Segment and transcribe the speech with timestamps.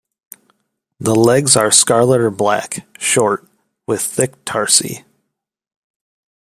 [0.99, 3.47] The legs are scarlet or black, short,
[3.85, 5.05] with thick tarsi.